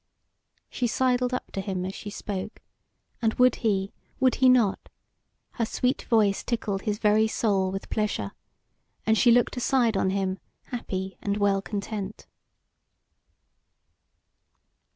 She 0.67 0.87
sidled 0.87 1.31
up 1.31 1.51
to 1.51 1.61
him 1.61 1.85
as 1.85 1.93
she 1.93 2.09
spoke, 2.09 2.63
and 3.21 3.35
would 3.35 3.57
he, 3.57 3.93
would 4.19 4.33
he 4.41 4.49
not, 4.49 4.89
her 5.51 5.65
sweet 5.67 6.05
voice 6.09 6.43
tickled 6.43 6.81
his 6.81 6.97
very 6.97 7.27
soul 7.27 7.69
with 7.71 7.87
pleasure, 7.91 8.31
and 9.05 9.15
she 9.15 9.29
looked 9.29 9.57
aside 9.57 9.95
on 9.95 10.09
him 10.09 10.39
happy 10.63 11.19
and 11.21 11.37
well 11.37 11.61
content. 11.61 12.25